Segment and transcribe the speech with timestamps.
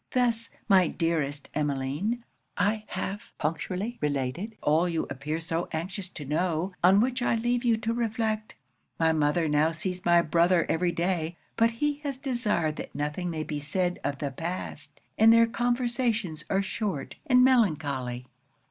[0.13, 2.23] 'Thus, my dearest Emmeline,
[2.57, 7.63] I have punctually related all you appear so anxious to know, on which I leave
[7.63, 8.55] you to reflect.
[8.97, 13.43] My mother now sees my brother every day; but he has desired that nothing may
[13.43, 18.25] be said of the past; and their conversations are short and melancholy.